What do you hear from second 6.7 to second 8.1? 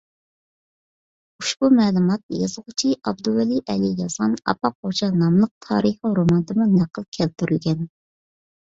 نەقىل كەلتۈرۈلگەن.